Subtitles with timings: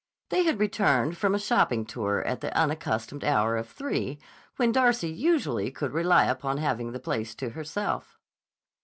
[0.29, 4.17] They had returned from a shopping tour at the unaccustomed hour of three
[4.55, 8.17] when Darcy usually could rely upon having the place to herself.